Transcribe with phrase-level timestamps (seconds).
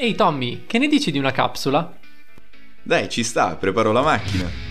[0.00, 1.98] Ehi Tommy, che ne dici di una capsula?
[2.84, 4.67] Dai, ci sta, preparo la macchina.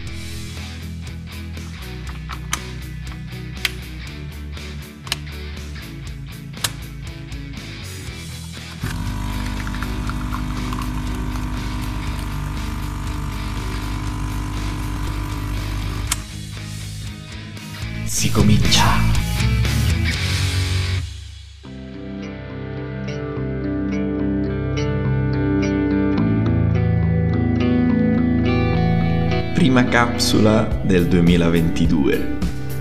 [29.90, 32.38] Capsula del 2022.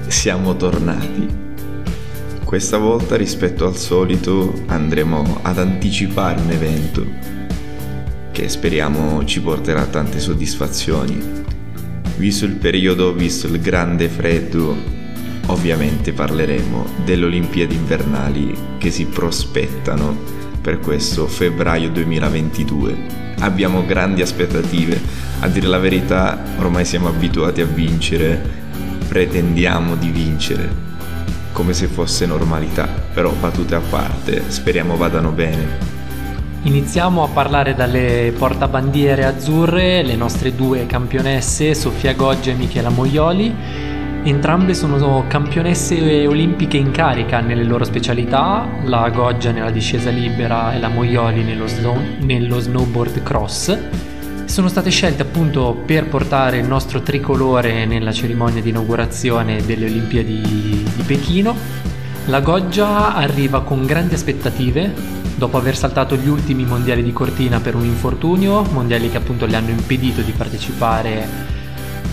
[0.08, 1.28] Siamo tornati.
[2.42, 7.06] Questa volta rispetto al solito andremo ad anticipare un evento
[8.32, 11.44] che speriamo ci porterà tante soddisfazioni.
[12.16, 14.76] Visto il periodo, visto il grande freddo,
[15.46, 20.35] ovviamente parleremo delle Olimpiadi invernali che si prospettano
[20.66, 25.00] per questo febbraio 2022 abbiamo grandi aspettative.
[25.38, 28.42] A dire la verità, ormai siamo abituati a vincere,
[29.06, 30.68] pretendiamo di vincere,
[31.52, 32.88] come se fosse normalità.
[33.14, 35.94] Però battute a parte, speriamo vadano bene.
[36.62, 43.54] Iniziamo a parlare dalle portabandiere azzurre, le nostre due campionesse, Sofia Goggia e Michela Moioli
[44.26, 50.80] Entrambe sono campionesse olimpiche in carica nelle loro specialità, la Goggia nella discesa libera e
[50.80, 53.78] la Moioli nello, snow, nello snowboard cross.
[54.46, 60.40] Sono state scelte appunto per portare il nostro tricolore nella cerimonia di inaugurazione delle Olimpiadi
[60.40, 61.54] di Pechino.
[62.24, 64.92] La Goggia arriva con grandi aspettative
[65.36, 69.54] dopo aver saltato gli ultimi mondiali di Cortina per un infortunio, mondiali che appunto le
[69.54, 71.54] hanno impedito di partecipare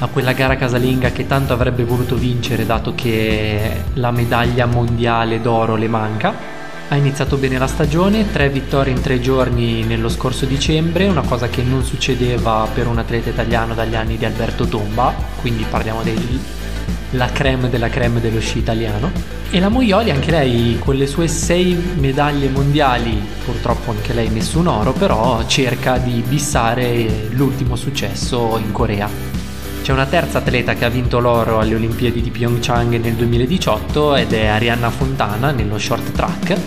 [0.04, 5.78] a quella gara casalinga che tanto avrebbe voluto vincere dato che la medaglia mondiale d'oro
[5.78, 6.34] le manca.
[6.90, 11.48] Ha iniziato bene la stagione, tre vittorie in tre giorni nello scorso dicembre, una cosa
[11.48, 17.32] che non succedeva per un atleta italiano dagli anni di Alberto Tomba, quindi parliamo della
[17.32, 19.10] creme della creme dello sci italiano.
[19.52, 24.68] E la Moioli, anche lei, con le sue sei medaglie mondiali, purtroppo anche lei nessun
[24.68, 29.43] oro, però cerca di bissare l'ultimo successo in Corea.
[29.84, 34.32] C'è una terza atleta che ha vinto l'oro alle Olimpiadi di Pyeongchang nel 2018 ed
[34.32, 36.58] è Arianna Fontana nello short track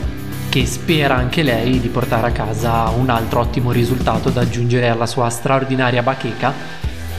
[0.50, 5.06] che spera anche lei di portare a casa un altro ottimo risultato da aggiungere alla
[5.06, 6.52] sua straordinaria bacheca.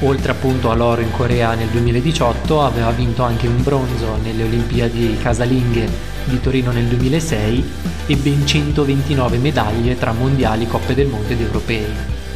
[0.01, 5.89] Oltre appunto all'oro in Corea nel 2018 aveva vinto anche un bronzo nelle Olimpiadi casalinghe
[6.25, 7.71] di Torino nel 2006
[8.05, 11.85] e ben 129 medaglie tra mondiali, coppe del mondo ed europei.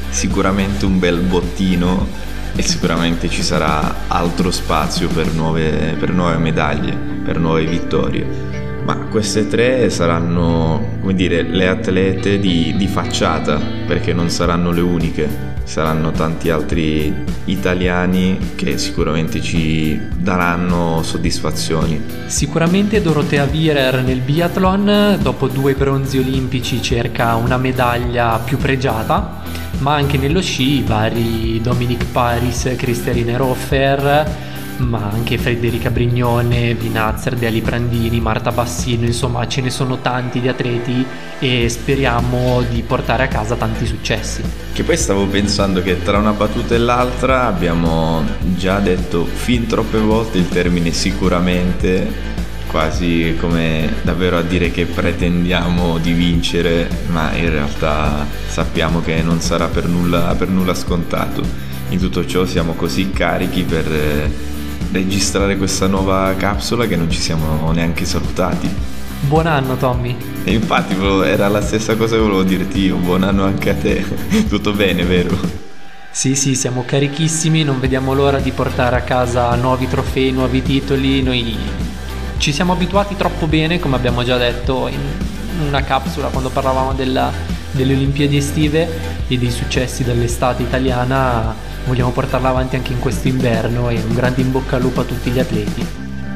[0.10, 6.94] Sicuramente un bel bottino e sicuramente ci sarà altro spazio per nuove, per nuove medaglie,
[6.94, 8.26] per nuove vittorie.
[8.84, 14.82] Ma queste tre saranno, come dire, le atlete di, di facciata, perché non saranno le
[14.82, 17.16] uniche saranno tanti altri
[17.46, 22.04] italiani che sicuramente ci daranno soddisfazioni.
[22.26, 29.44] Sicuramente Dorotea Wierer nel biathlon, dopo due bronzi olimpici cerca una medaglia più pregiata,
[29.78, 34.50] ma anche nello sci vari Dominic Paris, Cristialine Roffer,
[34.88, 40.48] ma anche Federica Brignone, Vinazzer, Deali Prandini, Marta Bassino, insomma ce ne sono tanti di
[40.48, 41.06] atleti
[41.40, 44.44] e speriamo di portare a casa tanti successi.
[44.74, 48.24] Che poi stavo pensando che tra una battuta e l'altra abbiamo
[48.56, 52.30] già detto fin troppe volte il termine sicuramente
[52.72, 59.42] quasi come davvero a dire che pretendiamo di vincere, ma in realtà sappiamo che non
[59.42, 61.44] sarà per nulla, per nulla scontato.
[61.90, 64.30] In tutto ciò siamo così carichi per
[64.92, 68.70] registrare questa nuova capsula che non ci siamo neanche salutati.
[69.22, 70.16] Buon anno Tommy.
[70.44, 74.04] E infatti era la stessa cosa che volevo dirti io, buon anno anche a te.
[74.50, 75.38] Tutto bene, vero?
[76.10, 81.22] Sì, sì, siamo carichissimi, non vediamo l'ora di portare a casa nuovi trofei, nuovi titoli.
[81.22, 81.56] Noi
[82.38, 85.00] ci siamo abituati troppo bene, come abbiamo già detto in
[85.68, 87.32] una capsula quando parlavamo della,
[87.72, 88.88] delle Olimpiadi estive
[89.28, 91.54] e dei successi dell'estate italiana
[91.86, 95.04] vogliamo portarla avanti anche in questo inverno e un grande in bocca al lupo a
[95.04, 95.86] tutti gli atleti.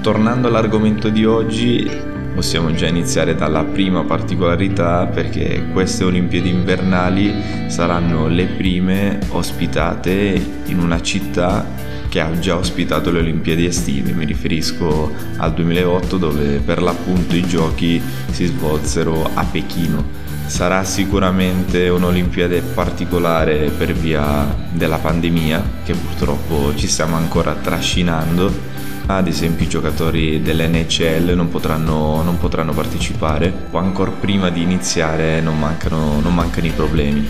[0.01, 1.89] Tornando all'argomento di oggi,
[2.33, 7.33] possiamo già iniziare dalla prima particolarità perché queste Olimpiadi invernali
[7.67, 11.65] saranno le prime ospitate in una città
[12.09, 17.45] che ha già ospitato le Olimpiadi estive, mi riferisco al 2008 dove per l'appunto i
[17.45, 18.01] giochi
[18.31, 26.87] si svolsero a Pechino sarà sicuramente un'Olimpiade particolare per via della pandemia che purtroppo ci
[26.87, 28.73] stiamo ancora trascinando.
[29.07, 35.59] Ad esempio i giocatori dell'NCL non potranno, non potranno partecipare ancora prima di iniziare non
[35.59, 37.27] mancano, non mancano i problemi.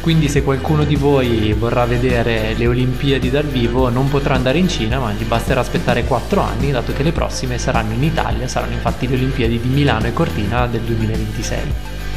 [0.00, 4.66] Quindi se qualcuno di voi vorrà vedere le Olimpiadi dal vivo non potrà andare in
[4.66, 8.72] Cina, ma gli basterà aspettare 4 anni, dato che le prossime saranno in Italia, saranno
[8.72, 11.58] infatti le Olimpiadi di Milano e Cortina del 2026.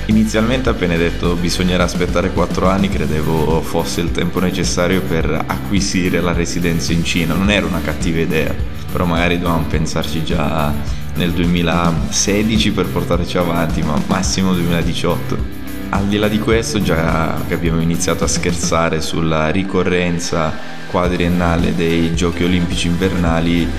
[0.05, 6.33] Inizialmente appena detto bisognerà aspettare 4 anni credevo fosse il tempo necessario per acquisire la
[6.33, 8.55] residenza in Cina, non era una cattiva idea,
[8.91, 10.73] però magari dovevamo pensarci già
[11.15, 15.62] nel 2016 per portarci avanti, ma massimo 2018.
[15.93, 20.51] Al di là di questo, già che abbiamo iniziato a scherzare sulla ricorrenza
[20.89, 23.69] quadriennale dei Giochi Olimpici Invernali,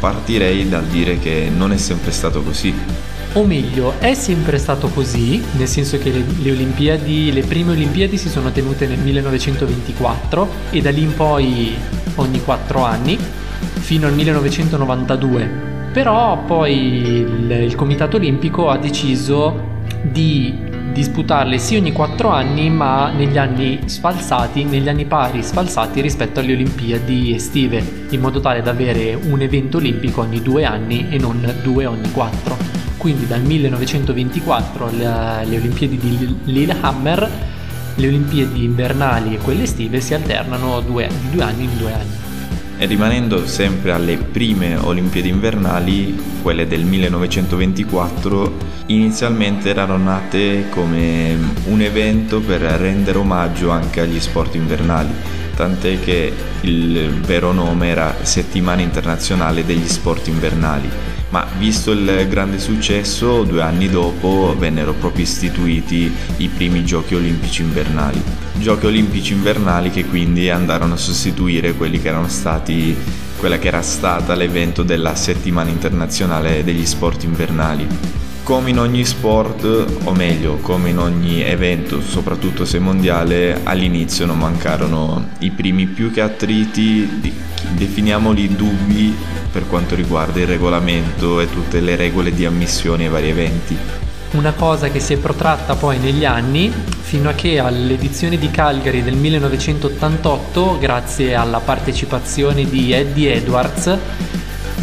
[0.00, 2.74] partirei dal dire che non è sempre stato così.
[3.34, 8.18] O meglio, è sempre stato così, nel senso che le, le, Olimpiadi, le prime Olimpiadi
[8.18, 11.72] si sono tenute nel 1924 e da lì in poi
[12.16, 13.16] ogni 4 anni,
[13.78, 19.72] fino al 1992 però poi il, il Comitato Olimpico ha deciso
[20.02, 20.63] di
[20.94, 26.52] disputarle sì ogni 4 anni ma negli anni sfalsati, negli anni pari sfalsati rispetto alle
[26.52, 31.52] Olimpiadi estive, in modo tale da avere un evento olimpico ogni 2 anni e non
[31.62, 32.56] due ogni 4.
[32.96, 37.30] Quindi dal 1924 le, le Olimpiadi di Lillehammer,
[37.96, 41.08] le Olimpiadi invernali e quelle estive si alternano di due
[41.42, 42.33] anni in due anni.
[42.76, 48.56] E rimanendo sempre alle prime Olimpiadi invernali, quelle del 1924,
[48.86, 51.36] inizialmente erano nate come
[51.66, 55.12] un evento per rendere omaggio anche agli sport invernali,
[55.54, 56.32] tant'è che
[56.62, 63.60] il vero nome era Settimana internazionale degli sport invernali ma visto il grande successo, due
[63.60, 68.22] anni dopo vennero proprio istituiti i primi giochi olimpici invernali.
[68.52, 72.96] Giochi olimpici invernali che quindi andarono a sostituire quelli che erano stati
[73.36, 77.88] quella che era stata l'evento della settimana internazionale degli sport invernali.
[78.44, 79.64] Come in ogni sport,
[80.04, 86.12] o meglio, come in ogni evento, soprattutto se mondiale, all'inizio non mancarono i primi più
[86.12, 87.32] che attriti,
[87.70, 89.16] definiamoli dubbi
[89.50, 93.78] per quanto riguarda il regolamento e tutte le regole di ammissione ai vari eventi.
[94.32, 96.70] Una cosa che si è protratta poi negli anni,
[97.00, 103.98] fino a che all'edizione di Calgary del 1988, grazie alla partecipazione di Eddie Edwards,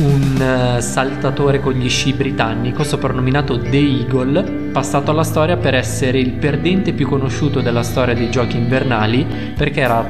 [0.02, 0.42] un
[0.78, 6.32] eh, saltatore con gli sci britannico soprannominato The Eagle, passato alla storia per essere il
[6.32, 9.26] perdente più conosciuto della storia dei giochi invernali,
[9.56, 10.10] perché era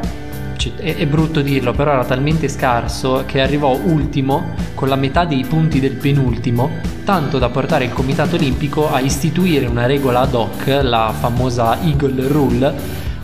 [0.77, 5.79] è, brutto dirlo, però era talmente scarso che arrivò ultimo con la metà dei punti
[5.79, 6.69] del penultimo,
[7.03, 12.27] tanto da portare il Comitato Olimpico a istituire una regola ad hoc, la famosa Eagle
[12.27, 12.73] Rule,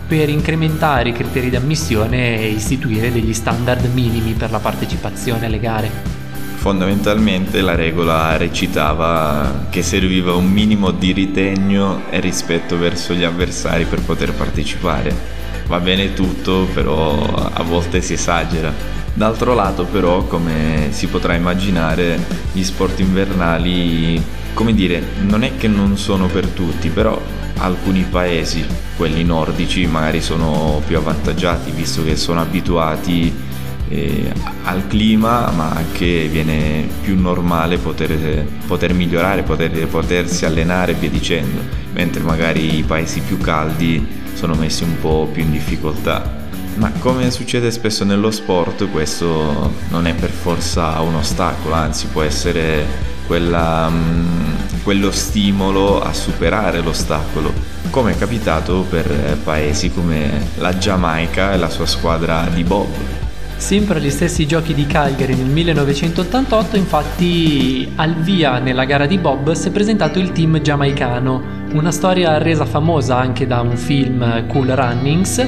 [0.08, 5.60] per incrementare i criteri di ammissione e istituire degli standard minimi per la partecipazione alle
[5.60, 6.17] gare.
[6.58, 13.86] Fondamentalmente la regola recitava che serviva un minimo di ritegno e rispetto verso gli avversari
[13.86, 15.36] per poter partecipare
[15.68, 18.74] va bene tutto, però a volte si esagera.
[19.14, 22.20] D'altro lato però, come si potrà immaginare,
[22.52, 24.22] gli sport invernali,
[24.54, 27.20] come dire, non è che non sono per tutti, però
[27.58, 28.66] alcuni paesi,
[28.96, 33.46] quelli nordici, magari sono più avvantaggiati visto che sono abituati
[33.90, 34.32] eh,
[34.64, 41.10] al clima, ma anche viene più normale poter, poter migliorare, poter, potersi allenare e via
[41.10, 41.62] dicendo,
[41.94, 46.46] mentre magari i paesi più caldi sono messi un po' più in difficoltà.
[46.76, 52.22] Ma come succede spesso nello sport, questo non è per forza un ostacolo, anzi può
[52.22, 52.86] essere
[53.26, 57.52] quella, um, quello stimolo a superare l'ostacolo,
[57.90, 63.27] come è capitato per paesi come la Giamaica e la sua squadra di Bob.
[63.58, 69.52] Sempre agli stessi giochi di Calgary nel 1988, infatti, al via nella gara di Bob
[69.54, 71.66] si è presentato il team giamaicano.
[71.74, 75.46] Una storia resa famosa anche da un film Cool Runnings.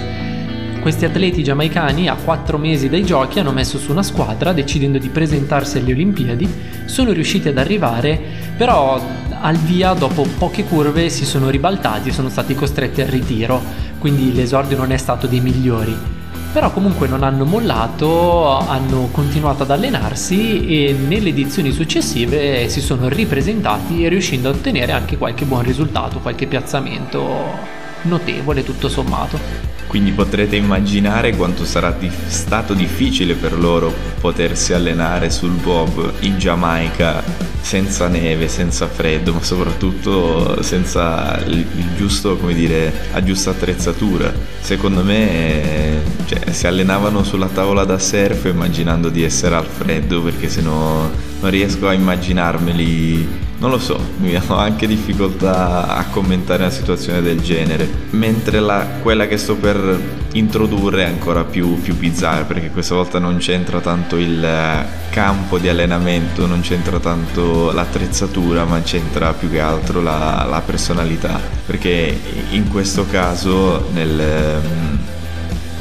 [0.81, 5.09] Questi atleti giamaicani a quattro mesi dai giochi hanno messo su una squadra decidendo di
[5.09, 6.49] presentarsi alle Olimpiadi,
[6.85, 8.19] sono riusciti ad arrivare,
[8.57, 8.99] però
[9.39, 13.61] al via dopo poche curve si sono ribaltati e sono stati costretti al ritiro,
[13.99, 16.18] quindi l'esordio non è stato dei migliori
[16.51, 23.07] però comunque non hanno mollato, hanno continuato ad allenarsi e nelle edizioni successive si sono
[23.07, 29.68] ripresentati riuscendo a ottenere anche qualche buon risultato, qualche piazzamento notevole tutto sommato.
[29.89, 33.91] Quindi potrete immaginare quanto sarà dif- stato difficile per loro
[34.21, 37.23] potersi allenare sul bob in Giamaica
[37.59, 41.65] senza neve, senza freddo, ma soprattutto senza il
[41.95, 44.31] giusto, come dire, la giusta attrezzatura.
[44.59, 50.49] Secondo me cioè, si allenavano sulla tavola da surf immaginando di essere al freddo perché
[50.49, 56.63] se no non riesco a immaginarmeli non lo so, mi ho anche difficoltà a commentare
[56.63, 59.99] una situazione del genere, mentre la, quella che sto per
[60.33, 65.57] introdurre è ancora più, più bizzarra perché questa volta non c'entra tanto il eh, campo
[65.57, 72.17] di allenamento, non c'entra tanto l'attrezzatura, ma c'entra più che altro la, la personalità, perché
[72.51, 74.98] in questo caso nel,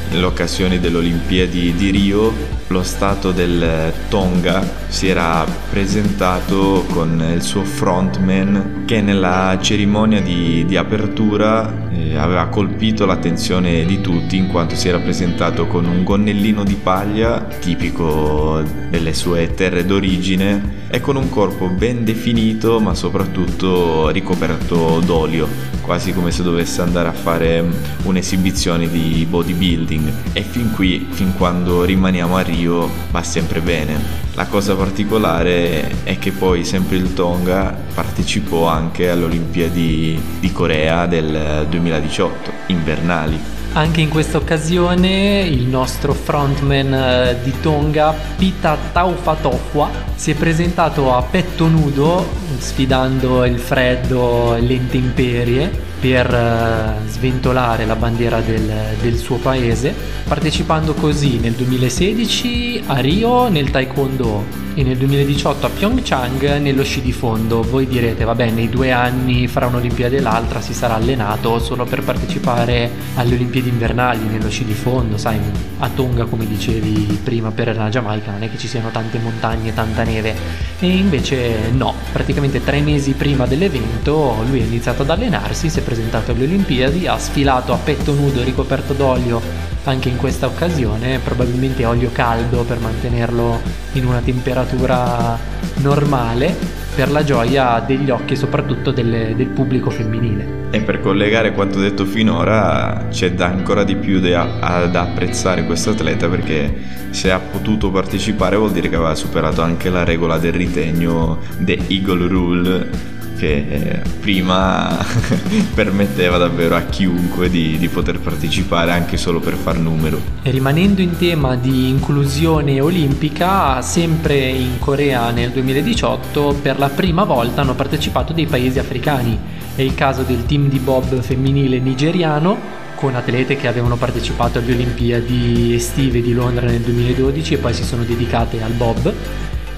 [0.09, 7.41] nelle occasioni delle Olimpiadi di Rio lo Stato del Tonga si era presentato con il
[7.41, 14.47] suo frontman che nella cerimonia di, di apertura eh, aveva colpito l'attenzione di tutti in
[14.47, 21.01] quanto si era presentato con un gonnellino di paglia tipico delle sue terre d'origine e
[21.01, 25.47] con un corpo ben definito ma soprattutto ricoperto d'olio,
[25.81, 27.63] quasi come se dovesse andare a fare
[28.03, 29.98] un'esibizione di bodybuilding
[30.33, 33.97] e fin qui, fin quando rimaniamo a Rio, va sempre bene.
[34.33, 41.05] La cosa particolare è che poi sempre il Tonga partecipò anche alle Olimpiadi di Corea
[41.05, 43.57] del 2018, invernali.
[43.73, 51.13] Anche in questa occasione il nostro frontman eh, di Tonga, Pita Taufatofwa, si è presentato
[51.15, 52.27] a petto nudo
[52.57, 59.93] sfidando il freddo e le intemperie per uh, sventolare la bandiera del, del, suo paese,
[60.27, 67.01] partecipando così nel 2016 a Rio nel Taekwondo e nel 2018 a Pyeongchang nello sci
[67.01, 67.61] di fondo.
[67.61, 72.03] Voi direte, vabbè, nei due anni fra un'Olimpiade e l'altra si sarà allenato solo per
[72.03, 75.39] partecipare alle Olimpiadi invernali nello sci di fondo, sai,
[75.79, 79.73] a Tonga come dicevi prima per la Giamaica non è che ci siano tante montagne,
[79.73, 80.35] tanta neve
[80.79, 85.81] e invece no, praticamente tre mesi prima dell'evento lui ha iniziato ad allenarsi, si è
[85.81, 91.85] presentato alle Olimpiadi, ha sfilato a petto nudo ricoperto d'olio anche in questa occasione, probabilmente
[91.85, 93.59] olio caldo per mantenerlo
[93.93, 95.37] in una temperatura
[95.77, 96.55] normale
[96.95, 100.67] per la gioia degli occhi e soprattutto del, del pubblico femminile.
[100.71, 105.91] E per collegare quanto detto finora c'è da ancora di più da, ad apprezzare questo
[105.91, 110.53] atleta perché se ha potuto partecipare vuol dire che aveva superato anche la regola del
[110.53, 114.97] ritegno The Eagle Rule che eh, prima
[115.73, 120.19] permetteva davvero a chiunque di, di, poter partecipare anche solo per far numero.
[120.43, 127.23] E rimanendo in tema di inclusione olimpica, sempre in Corea nel 2018 per la prima
[127.23, 129.39] volta hanno partecipato dei paesi africani.
[129.73, 134.73] È il caso del team di bob femminile nigeriano con atlete che avevano partecipato alle
[134.73, 139.13] Olimpiadi estive di Londra nel 2012 e poi si sono dedicate al bob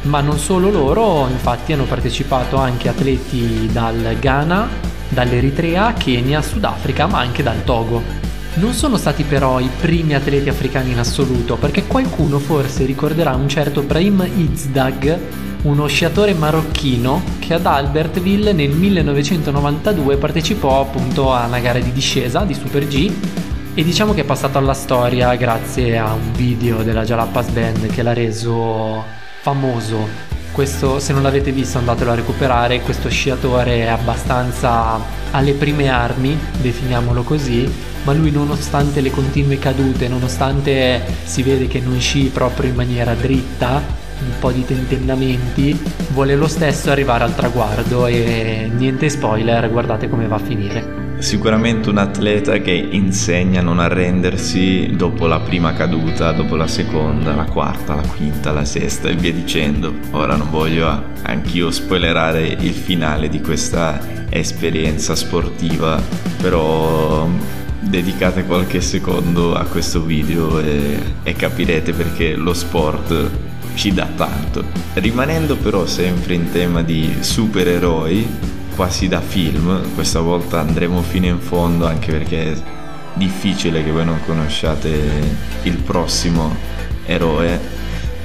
[0.04, 4.68] ma non solo loro, infatti hanno partecipato anche atleti dal Ghana,
[5.10, 8.30] dall'Eritrea, Kenya, Sudafrica, ma anche dal Togo.
[8.56, 13.48] Non sono stati però i primi atleti africani in assoluto, perché qualcuno forse ricorderà un
[13.48, 15.20] certo Brahim Izdag,
[15.64, 22.44] uno sciatore marocchino che ad Albertville nel 1992 partecipò appunto a una gara di discesa
[22.44, 23.12] di Super G
[23.76, 28.02] e diciamo che è passato alla storia grazie a un video della Jalapas Band che
[28.02, 30.30] l'ha reso famoso.
[30.52, 32.82] Questo, se non l'avete visto, andatelo a recuperare.
[32.82, 35.00] Questo sciatore è abbastanza
[35.32, 37.70] alle prime armi, definiamolo così.
[38.04, 43.14] Ma lui, nonostante le continue cadute, nonostante si vede che non sci proprio in maniera
[43.14, 43.82] dritta,
[44.24, 45.80] un po' di tentennamenti,
[46.10, 48.08] vuole lo stesso arrivare al traguardo.
[48.08, 51.01] E niente spoiler, guardate come va a finire.
[51.22, 57.36] Sicuramente un atleta che insegna a non arrendersi dopo la prima caduta, dopo la seconda,
[57.36, 59.94] la quarta, la quinta, la sesta e via dicendo.
[60.12, 64.00] Ora non voglio anch'io spoilerare il finale di questa
[64.30, 66.02] esperienza sportiva,
[66.42, 67.30] però
[67.80, 73.30] dedicate qualche secondo a questo video e, e capirete perché lo sport
[73.76, 74.66] ci dà tanto.
[74.96, 81.40] Rimanendo però sempre in tema di supereroi, quasi da film, questa volta andremo fino in
[81.40, 82.58] fondo anche perché è
[83.14, 84.90] difficile che voi non conosciate
[85.64, 86.56] il prossimo
[87.06, 87.60] eroe,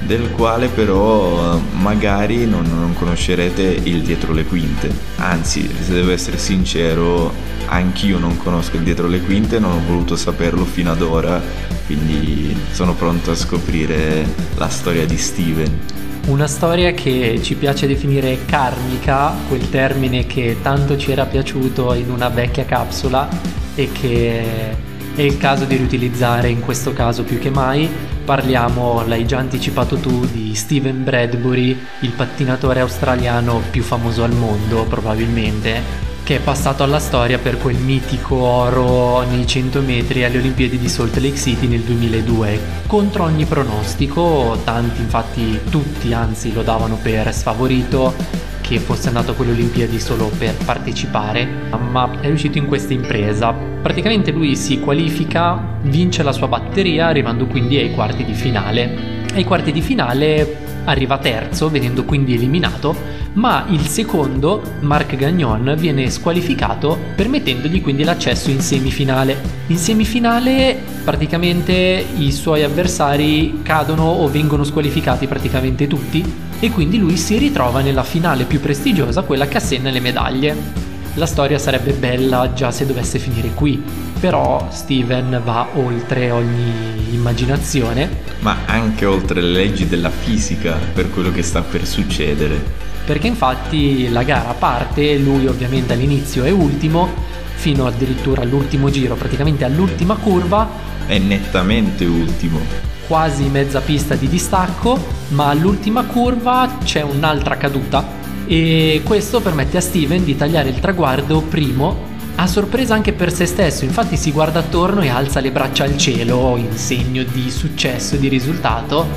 [0.05, 4.89] del quale però magari non, non conoscerete il dietro le quinte.
[5.17, 7.33] Anzi, se devo essere sincero,
[7.67, 11.41] anch'io non conosco il dietro le quinte, non ho voluto saperlo fino ad ora,
[11.85, 14.25] quindi sono pronto a scoprire
[14.55, 15.96] la storia di Steven.
[16.27, 22.11] Una storia che ci piace definire karmica, quel termine che tanto ci era piaciuto in
[22.11, 23.29] una vecchia capsula
[23.73, 24.75] e che
[25.15, 27.89] è il caso di riutilizzare in questo caso più che mai.
[28.25, 34.83] Parliamo, l'hai già anticipato tu, di Steven Bradbury, il pattinatore australiano più famoso al mondo
[34.83, 40.77] probabilmente, che è passato alla storia per quel mitico oro nei 100 metri alle Olimpiadi
[40.77, 42.59] di Salt Lake City nel 2002.
[42.85, 48.13] Contro ogni pronostico, tanti infatti tutti anzi lo davano per sfavorito,
[48.59, 51.47] che fosse andato a quelle Olimpiadi solo per partecipare,
[51.79, 53.53] ma è riuscito in questa impresa.
[53.53, 59.23] Praticamente lui si qualifica, vince la sua batteria, arrivando quindi ai quarti di finale.
[59.33, 62.95] Ai quarti di finale arriva terzo, venendo quindi eliminato,
[63.37, 69.39] ma il secondo, Marc Gagnon, viene squalificato permettendogli quindi l'accesso in semifinale.
[69.67, 76.25] In semifinale praticamente i suoi avversari cadono o vengono squalificati praticamente tutti
[76.59, 80.85] e quindi lui si ritrova nella finale più prestigiosa, quella che assegna le medaglie.
[81.13, 83.83] La storia sarebbe bella già se dovesse finire qui,
[84.19, 88.09] però Steven va oltre ogni immaginazione.
[88.39, 92.86] Ma anche oltre le leggi della fisica per quello che sta per succedere.
[93.07, 97.07] Perché infatti la gara parte, lui ovviamente all'inizio è ultimo,
[97.53, 100.67] fino addirittura all'ultimo giro, praticamente all'ultima curva.
[101.05, 102.59] È nettamente ultimo.
[103.07, 104.99] Quasi mezza pista di distacco,
[105.29, 108.05] ma all'ultima curva c'è un'altra caduta
[108.45, 113.45] e questo permette a Steven di tagliare il traguardo primo a sorpresa anche per se
[113.45, 118.15] stesso, infatti si guarda attorno e alza le braccia al cielo in segno di successo
[118.15, 119.07] e di risultato,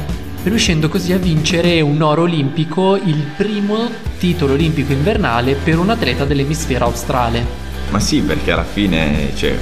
[0.43, 6.25] riuscendo così a vincere un oro olimpico, il primo titolo olimpico invernale per un atleta
[6.25, 7.45] dell'emisfero australe.
[7.91, 9.57] Ma sì, perché alla fine cioè,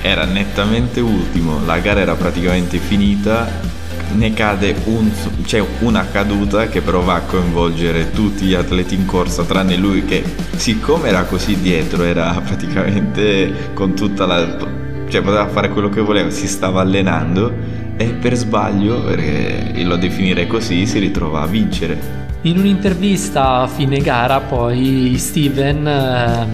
[0.00, 3.72] era nettamente ultimo, la gara era praticamente finita
[4.12, 5.10] ne cade un,
[5.44, 10.04] cioè una caduta che però va a coinvolgere tutti gli atleti in corsa tranne lui
[10.04, 10.22] che
[10.56, 14.56] siccome era così dietro era praticamente con tutta la
[15.08, 17.52] cioè poteva fare quello che voleva si stava allenando
[17.96, 23.98] e per sbaglio perché lo definire così si ritrova a vincere in un'intervista a fine
[23.98, 26.46] gara poi Steven eh,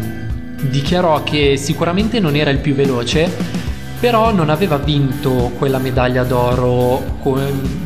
[0.69, 3.61] dichiarò che sicuramente non era il più veloce
[4.01, 7.19] però non aveva vinto quella medaglia d'oro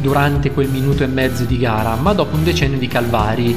[0.00, 3.54] durante quel minuto e mezzo di gara, ma dopo un decennio di calvari.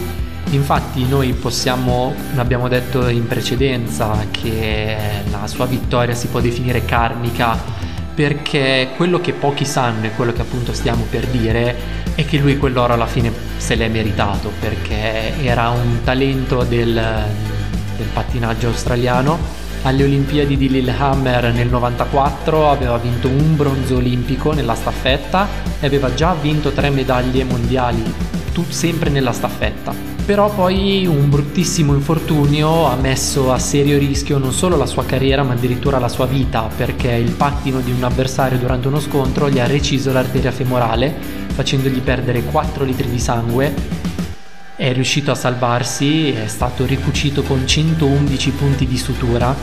[0.49, 4.97] Infatti noi possiamo, abbiamo detto in precedenza, che
[5.29, 7.55] la sua vittoria si può definire karmica
[8.17, 11.75] perché quello che pochi sanno e quello che appunto stiamo per dire
[12.15, 18.07] è che lui quell'oro alla fine se l'è meritato perché era un talento del, del
[18.11, 19.37] pattinaggio australiano
[19.83, 25.47] alle Olimpiadi di Lillehammer nel 94 aveva vinto un bronzo olimpico nella staffetta
[25.79, 28.03] e aveva già vinto tre medaglie mondiali,
[28.69, 30.16] sempre nella staffetta.
[30.27, 35.41] Però poi un bruttissimo infortunio ha messo a serio rischio non solo la sua carriera
[35.41, 39.57] ma addirittura la sua vita perché il pattino di un avversario durante uno scontro gli
[39.57, 41.15] ha reciso l'arteria femorale
[41.53, 43.73] facendogli perdere 4 litri di sangue.
[44.75, 49.55] È riuscito a salvarsi, è stato ricucito con 111 punti di sutura,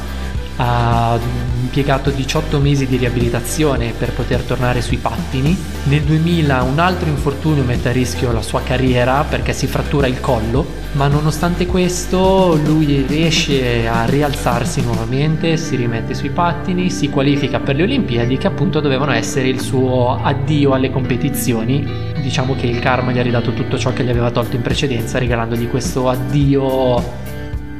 [0.57, 1.19] ha
[1.61, 5.57] impiegato 18 mesi di riabilitazione per poter tornare sui pattini.
[5.85, 10.21] Nel 2000 un altro infortunio mette a rischio la sua carriera perché si frattura il
[10.21, 17.59] collo, ma nonostante questo lui riesce a rialzarsi nuovamente, si rimette sui pattini, si qualifica
[17.59, 22.79] per le Olimpiadi che appunto dovevano essere il suo addio alle competizioni diciamo che il
[22.79, 27.03] karma gli ha ridato tutto ciò che gli aveva tolto in precedenza, regalandogli questo addio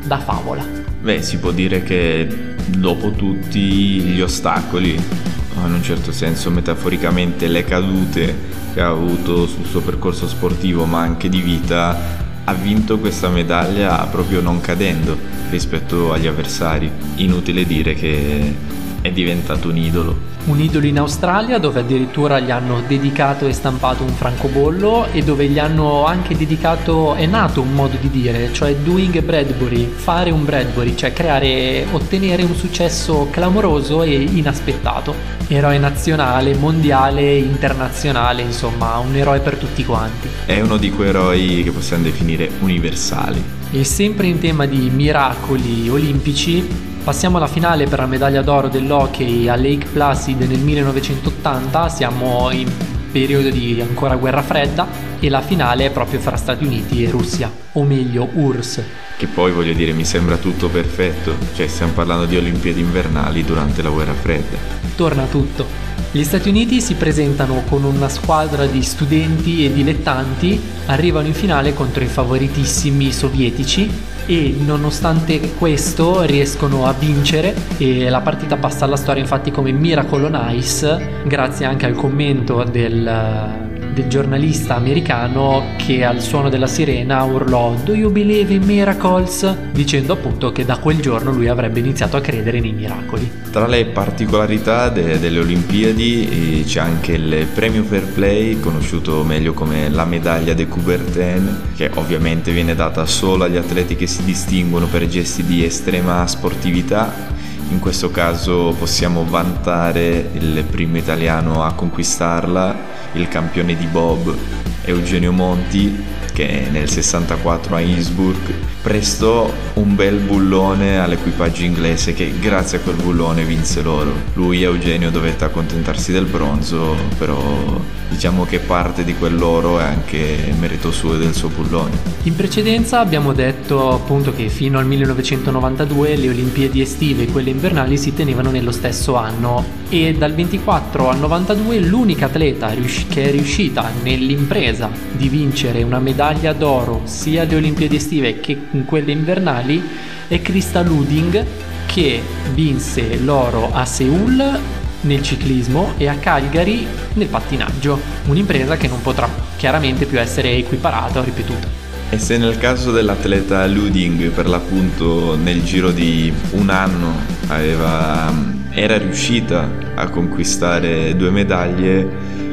[0.05, 0.63] da favola.
[1.01, 7.65] Beh, si può dire che dopo tutti gli ostacoli, in un certo senso metaforicamente le
[7.65, 8.35] cadute
[8.75, 13.97] che ha avuto sul suo percorso sportivo, ma anche di vita, ha vinto questa medaglia
[14.11, 15.17] proprio non cadendo
[15.51, 16.91] rispetto agli avversari.
[17.17, 18.55] Inutile dire che
[19.01, 24.03] è diventato un idolo un idolo in Australia dove addirittura gli hanno dedicato e stampato
[24.03, 28.75] un francobollo e dove gli hanno anche dedicato, è nato un modo di dire, cioè
[28.77, 35.15] doing a Bradbury, fare un Bradbury, cioè creare, ottenere un successo clamoroso e inaspettato.
[35.49, 40.29] Eroe nazionale, mondiale, internazionale, insomma un eroe per tutti quanti.
[40.47, 43.43] È uno di quei eroi che possiamo definire universali.
[43.71, 49.47] E sempre in tema di miracoli olimpici, Passiamo alla finale per la medaglia d'oro dell'hockey
[49.49, 52.67] a Lake Placid nel 1980, siamo in
[53.13, 54.87] periodo di ancora guerra fredda
[55.21, 58.83] e la finale è proprio fra Stati Uniti e Russia, o meglio URSS.
[59.19, 63.83] Che poi voglio dire mi sembra tutto perfetto, cioè stiamo parlando di Olimpiadi invernali durante
[63.83, 64.57] la guerra fredda.
[64.97, 65.67] Torna tutto.
[66.11, 71.75] Gli Stati Uniti si presentano con una squadra di studenti e dilettanti, arrivano in finale
[71.75, 78.97] contro i favoritissimi sovietici e nonostante questo riescono a vincere e la partita passa alla
[78.97, 86.05] storia infatti come Miracle on Ice grazie anche al commento del, del giornalista americano che
[86.05, 89.57] al suono della sirena urlò Do you believe in miracles?
[89.73, 93.31] dicendo appunto che da quel giorno lui avrebbe iniziato a credere nei miracoli.
[93.51, 99.53] Tra le particolarità de- delle Olimpiadi eh, c'è anche il premio Fair Play, conosciuto meglio
[99.53, 104.87] come la medaglia de Coubertin, che ovviamente viene data solo agli atleti che si distinguono
[104.87, 107.34] per gesti di estrema sportività
[107.71, 112.77] in questo caso possiamo vantare il primo italiano a conquistarla,
[113.13, 114.35] il campione di Bob
[114.83, 122.77] Eugenio Monti, che nel 64 a Innsbruck prestò un bel bullone all'equipaggio inglese che grazie
[122.77, 124.13] a quel bullone vinse l'oro.
[124.35, 130.93] Lui Eugenio dovette accontentarsi del bronzo, però diciamo che parte di quell'oro è anche merito
[130.93, 131.93] suo e del suo bullone.
[132.25, 137.97] In precedenza abbiamo detto appunto che fino al 1992 le Olimpiadi estive e quelle invernali
[137.97, 142.73] si tenevano nello stesso anno e dal 24 al 92 l'unica atleta
[143.09, 148.85] che è riuscita nell'impresa di vincere una medaglia d'oro sia alle Olimpiadi estive che in
[148.85, 149.83] quelle invernali
[150.29, 151.45] è Krista Luding
[151.87, 154.61] che vinse l'oro a Seoul
[155.03, 161.21] nel ciclismo e a Cagliari nel pattinaggio, un'impresa che non potrà chiaramente più essere equiparata
[161.21, 161.83] o ripetuta.
[162.11, 167.13] E se nel caso dell'atleta Luding per l'appunto nel giro di un anno
[167.49, 168.33] aveva,
[168.71, 172.09] era riuscita a conquistare due medaglie,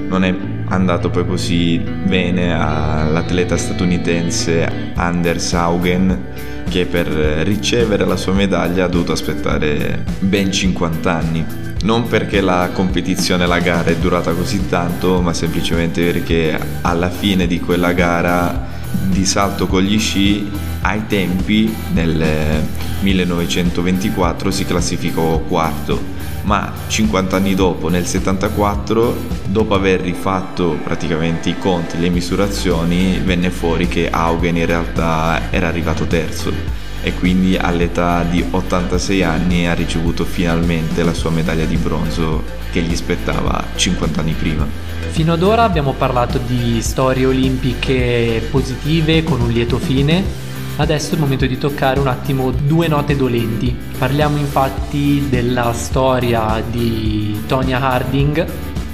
[0.07, 0.35] non è
[0.71, 6.29] andato poi così bene all'atleta statunitense Anders Haugen
[6.69, 11.45] che per ricevere la sua medaglia ha dovuto aspettare ben 50 anni.
[11.83, 17.47] Non perché la competizione, la gara è durata così tanto, ma semplicemente perché alla fine
[17.47, 18.69] di quella gara
[19.03, 20.49] di salto con gli sci
[20.81, 22.63] ai tempi nel
[23.01, 26.10] 1924 si classificò quarto
[26.43, 33.49] ma 50 anni dopo, nel 74, dopo aver rifatto praticamente i conti, le misurazioni, venne
[33.49, 39.73] fuori che Augen in realtà era arrivato terzo e quindi all'età di 86 anni ha
[39.73, 44.67] ricevuto finalmente la sua medaglia di bronzo che gli spettava 50 anni prima.
[45.09, 50.49] Fino ad ora abbiamo parlato di storie olimpiche positive con un lieto fine
[50.81, 53.77] Adesso è il momento di toccare un attimo due note dolenti.
[53.99, 58.43] Parliamo infatti della storia di Tonya Harding,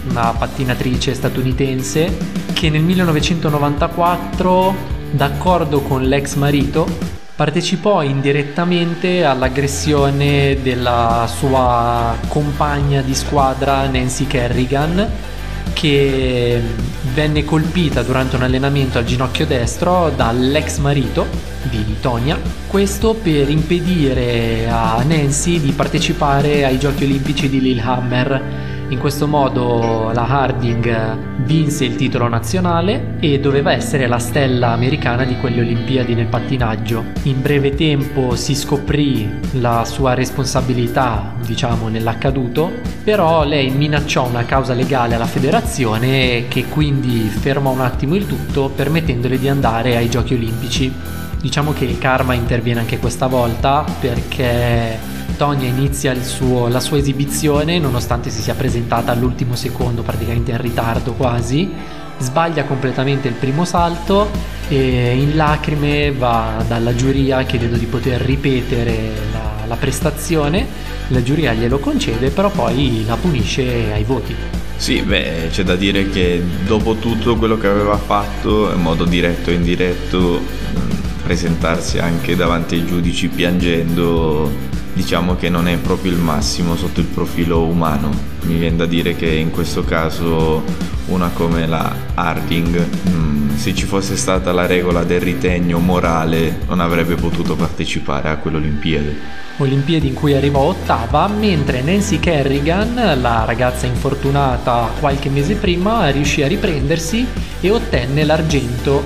[0.09, 2.17] una pattinatrice statunitense
[2.51, 4.75] che nel 1994,
[5.11, 6.85] d'accordo con l'ex marito,
[7.33, 15.09] partecipò indirettamente all'aggressione della sua compagna di squadra Nancy Kerrigan
[15.79, 16.59] che
[17.13, 21.27] venne colpita durante un allenamento al ginocchio destro dall'ex marito
[21.69, 22.35] di Tonia,
[22.65, 28.76] questo per impedire a Nancy di partecipare ai giochi olimpici di Lillehammer.
[28.89, 35.25] In questo modo la Harding vinse il titolo nazionale e doveva essere la stella americana
[35.25, 37.03] di quelle Olimpiadi nel pattinaggio.
[37.23, 42.71] In breve tempo si scoprì la sua responsabilità, diciamo, nell'accaduto,
[43.03, 48.69] però lei minacciò una causa legale alla federazione che quindi fermò un attimo il tutto
[48.69, 50.93] permettendole di andare ai giochi olimpici.
[51.41, 54.97] Diciamo che il karma interviene anche questa volta perché
[55.37, 61.13] Tonya inizia suo, la sua esibizione nonostante si sia presentata all'ultimo secondo, praticamente in ritardo
[61.13, 61.71] quasi,
[62.17, 64.31] sbaglia completamente il primo salto
[64.67, 70.65] e in lacrime va dalla giuria chiedendo di poter ripetere la, la prestazione,
[71.09, 74.35] la giuria glielo concede però poi la punisce ai voti.
[74.75, 79.51] Sì, beh, c'è da dire che dopo tutto quello che aveva fatto, in modo diretto
[79.51, 80.41] e indiretto,
[81.23, 87.05] presentarsi anche davanti ai giudici piangendo diciamo che non è proprio il massimo sotto il
[87.05, 88.09] profilo umano.
[88.41, 90.63] Mi viene da dire che in questo caso
[91.05, 96.79] una come la Harding, mm, se ci fosse stata la regola del ritegno morale, non
[96.79, 99.45] avrebbe potuto partecipare a quell'Olimpiade.
[99.57, 106.41] Olimpiadi in cui arrivò ottava, mentre Nancy Kerrigan, la ragazza infortunata qualche mese prima, riuscì
[106.41, 107.25] a riprendersi
[107.61, 109.03] e ottenne l'argento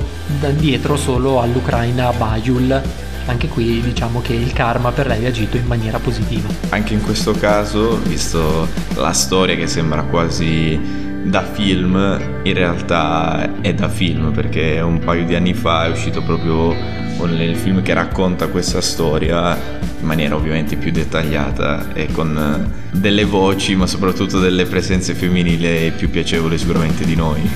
[0.56, 3.10] dietro solo all'Ucraina Bajul.
[3.26, 6.50] Anche qui diciamo che il karma per lei ha agito in maniera positiva.
[6.70, 10.80] Anche in questo caso, visto la storia che sembra quasi
[11.24, 11.96] da film,
[12.44, 16.76] in realtà è da film perché un paio di anni fa è uscito proprio
[17.24, 19.56] il film che racconta questa storia
[20.00, 26.10] in maniera ovviamente più dettagliata e con delle voci ma soprattutto delle presenze femminili più
[26.10, 27.48] piacevoli sicuramente di noi.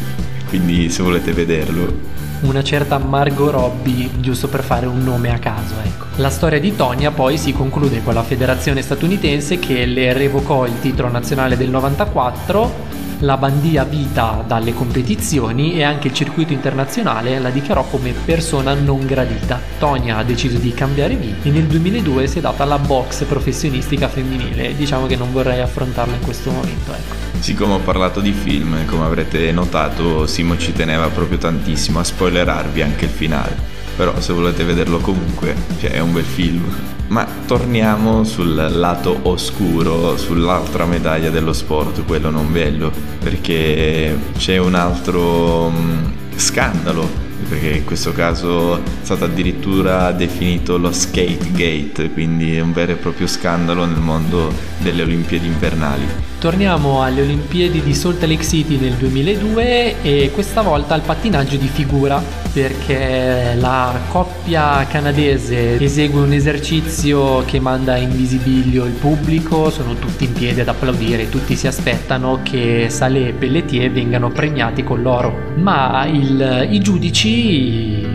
[0.48, 2.14] Quindi se volete vederlo
[2.48, 6.06] una certa Margot Robbie, giusto per fare un nome a caso, ecco.
[6.18, 10.80] La storia di Tonya poi si conclude con la federazione statunitense che le revocò il
[10.80, 17.50] titolo nazionale del 94 la bandia vita dalle competizioni e anche il circuito internazionale la
[17.50, 19.62] dichiarò come persona non gradita.
[19.80, 24.08] Tonia ha deciso di cambiare vita e nel 2002 si è data alla box professionistica
[24.08, 24.76] femminile.
[24.76, 27.16] Diciamo che non vorrei affrontarla in questo momento, ecco.
[27.40, 32.82] Siccome ho parlato di film, come avrete notato, Simo ci teneva proprio tantissimo a spoilerarvi
[32.82, 33.75] anche il finale.
[33.96, 36.64] Però se volete vederlo comunque, cioè, è un bel film.
[37.08, 44.74] Ma torniamo sul lato oscuro, sull'altra medaglia dello sport, quello non bello, perché c'è un
[44.74, 52.56] altro um, scandalo perché in questo caso è stato addirittura definito lo skate gate, quindi
[52.56, 56.04] è un vero e proprio scandalo nel mondo delle Olimpiadi invernali.
[56.40, 61.68] Torniamo alle Olimpiadi di Salt Lake City nel 2002 e questa volta al pattinaggio di
[61.68, 62.22] figura
[62.54, 70.26] perché la coppia canadese esegue un esercizio che manda in visibilio il pubblico, sono tutti
[70.26, 75.52] in piedi ad applaudire, tutti si aspettano che Salé e Pelletier vengano premiati con l'oro,
[75.56, 77.25] ma il, i giudici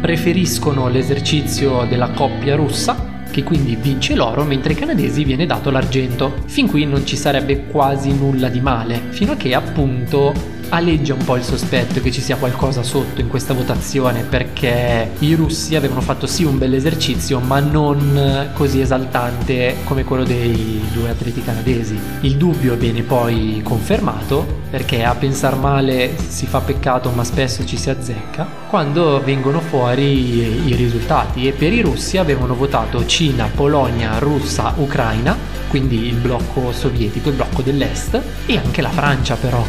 [0.01, 6.43] preferiscono l'esercizio della coppia russa che quindi vince l'oro mentre ai canadesi viene dato l'argento.
[6.47, 10.33] Fin qui non ci sarebbe quasi nulla di male, fino a che appunto
[10.71, 15.35] aleggia un po' il sospetto che ci sia qualcosa sotto in questa votazione perché i
[15.35, 21.11] russi avevano fatto sì un bel esercizio ma non così esaltante come quello dei due
[21.11, 21.99] atleti canadesi.
[22.21, 27.77] Il dubbio viene poi confermato perché a pensar male si fa peccato ma spesso ci
[27.77, 34.19] si azzecca quando vengono fuori i risultati e per i russi avevano votato Cina, Polonia,
[34.19, 35.37] Russia, Ucraina
[35.69, 39.65] quindi il blocco sovietico, il blocco dell'est e anche la Francia però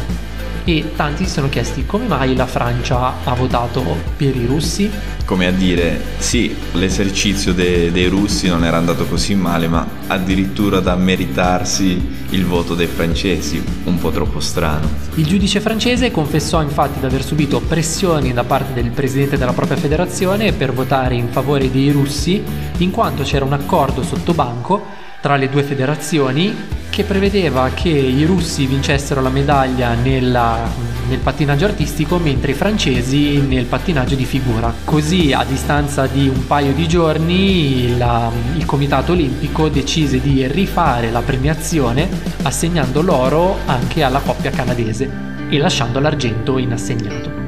[0.64, 3.84] e tanti si sono chiesti come mai la Francia ha votato
[4.16, 4.90] per i russi.
[5.24, 10.80] Come a dire, sì, l'esercizio de- dei russi non era andato così male, ma addirittura
[10.80, 14.88] da meritarsi il voto dei francesi, un po' troppo strano.
[15.14, 19.76] Il giudice francese confessò infatti di aver subito pressioni da parte del presidente della propria
[19.76, 22.42] federazione per votare in favore dei russi,
[22.78, 28.24] in quanto c'era un accordo sotto banco tra le due federazioni che prevedeva che i
[28.26, 30.68] russi vincessero la medaglia nella,
[31.08, 34.74] nel pattinaggio artistico mentre i francesi nel pattinaggio di figura.
[34.84, 41.10] Così a distanza di un paio di giorni la, il Comitato Olimpico decise di rifare
[41.10, 42.08] la premiazione
[42.42, 45.08] assegnando l'oro anche alla coppia canadese
[45.48, 47.41] e lasciando l'argento inassegnato.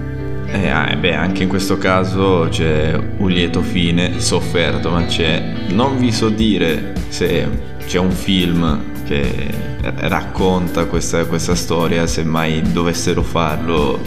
[0.55, 5.53] Eh, ah, beh, anche in questo caso c'è un lieto fine sofferto, ma c'è.
[5.71, 7.49] Non vi so dire se
[7.85, 13.99] c'è un film che racconta questa, questa storia, se mai dovessero farlo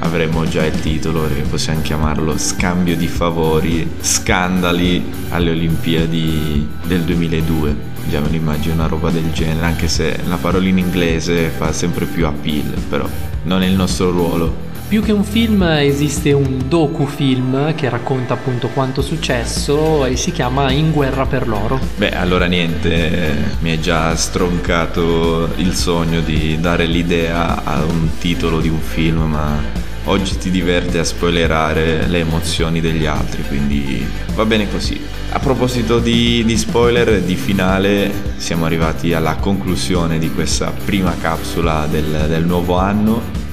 [0.00, 7.94] avremo già il titolo che possiamo chiamarlo Scambio di favori, scandali alle Olimpiadi del 2002.
[8.10, 11.72] Già me lo immagino una roba del genere, anche se la parola in inglese fa
[11.72, 13.08] sempre più appeal, però
[13.44, 14.65] non è il nostro ruolo.
[14.88, 20.70] Più che un film esiste un docufilm che racconta appunto quanto successo e si chiama
[20.70, 21.80] In guerra per l'oro.
[21.96, 28.60] Beh, allora niente, mi è già stroncato il sogno di dare l'idea a un titolo
[28.60, 29.60] di un film, ma
[30.04, 35.00] oggi ti diverte a spoilerare le emozioni degli altri, quindi va bene così.
[35.30, 41.88] A proposito di, di spoiler, di finale, siamo arrivati alla conclusione di questa prima capsula
[41.90, 43.45] del, del nuovo anno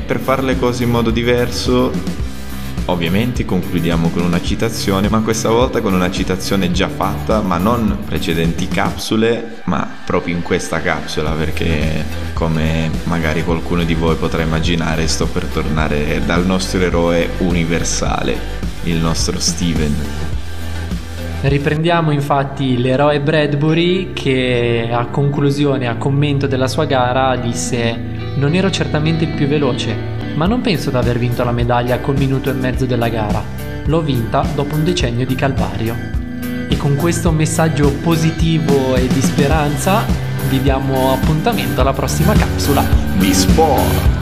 [0.00, 1.92] e per fare le cose in modo diverso,
[2.86, 7.98] ovviamente concludiamo con una citazione, ma questa volta con una citazione già fatta, ma non
[8.06, 15.06] precedenti capsule, ma proprio in questa capsula, perché come magari qualcuno di voi potrà immaginare,
[15.06, 18.36] sto per tornare dal nostro eroe universale,
[18.84, 19.94] il nostro Steven.
[21.42, 28.70] Riprendiamo infatti l'eroe Bradbury che a conclusione, a commento della sua gara, disse non ero
[28.70, 29.94] certamente il più veloce,
[30.34, 33.42] ma non penso di aver vinto la medaglia col minuto e mezzo della gara.
[33.84, 35.96] L'ho vinta dopo un decennio di calvario.
[36.68, 40.04] E con questo messaggio positivo e di speranza
[40.48, 42.84] vi diamo appuntamento alla prossima capsula
[43.16, 44.19] di sport.